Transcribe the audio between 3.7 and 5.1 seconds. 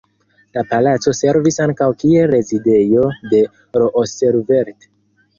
Roosevelt.